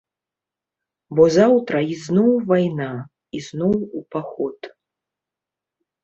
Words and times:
Бо 1.17 1.23
заўтра 1.33 1.77
ізноў 1.95 2.31
вайна, 2.51 2.87
ізноў 3.39 3.75
у 3.99 4.01
паход. 4.15 4.57